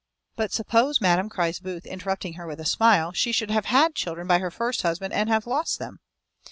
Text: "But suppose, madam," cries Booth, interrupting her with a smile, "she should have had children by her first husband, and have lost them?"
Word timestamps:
"But 0.35 0.51
suppose, 0.51 0.99
madam," 0.99 1.29
cries 1.29 1.59
Booth, 1.59 1.85
interrupting 1.85 2.33
her 2.33 2.47
with 2.47 2.59
a 2.59 2.65
smile, 2.65 3.11
"she 3.11 3.31
should 3.31 3.51
have 3.51 3.65
had 3.65 3.93
children 3.93 4.25
by 4.25 4.39
her 4.39 4.49
first 4.49 4.81
husband, 4.81 5.13
and 5.13 5.29
have 5.29 5.45
lost 5.45 5.77
them?" 5.77 5.99